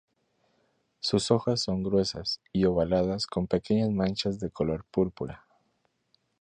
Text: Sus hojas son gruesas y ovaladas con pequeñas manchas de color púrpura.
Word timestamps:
Sus 0.99 1.29
hojas 1.29 1.61
son 1.61 1.83
gruesas 1.83 2.41
y 2.51 2.65
ovaladas 2.65 3.27
con 3.27 3.45
pequeñas 3.45 3.91
manchas 3.91 4.39
de 4.39 4.49
color 4.49 4.83
púrpura. 4.89 5.45